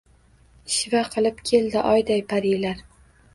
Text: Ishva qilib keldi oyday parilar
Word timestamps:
Ishva 0.71 1.01
qilib 1.17 1.43
keldi 1.51 1.85
oyday 1.91 2.25
parilar 2.33 2.83